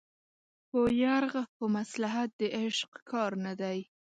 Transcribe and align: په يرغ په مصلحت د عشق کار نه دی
په 0.69 0.79
يرغ 1.01 1.33
په 1.57 1.65
مصلحت 1.77 2.29
د 2.39 2.41
عشق 2.61 2.91
کار 3.09 3.31
نه 3.45 3.53
دی 3.61 3.79